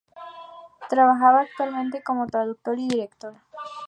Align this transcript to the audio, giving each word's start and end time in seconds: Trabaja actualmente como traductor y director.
Trabaja 0.89 1.41
actualmente 1.41 2.01
como 2.01 2.25
traductor 2.25 2.79
y 2.79 2.87
director. 2.89 3.35